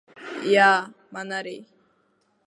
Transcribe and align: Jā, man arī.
Jā, 0.53 0.69
man 1.17 1.35
arī. 1.41 1.55